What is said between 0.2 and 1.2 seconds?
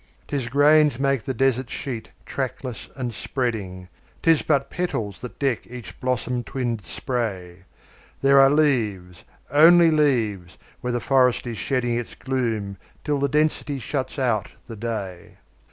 'Tis grains